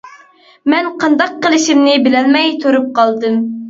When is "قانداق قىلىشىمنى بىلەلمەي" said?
1.03-2.55